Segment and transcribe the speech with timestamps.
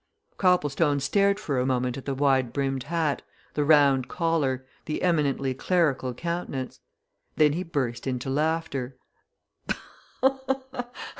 [0.39, 3.21] Copplestone stared for a moment at the wide brimmed hat,
[3.53, 6.79] the round collar, the eminently clerical countenance.
[7.35, 8.97] Then he burst into laughter.